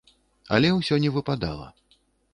Але 0.57 0.71
ўсё 0.77 0.95
не 1.05 1.13
выпадала. 1.19 1.67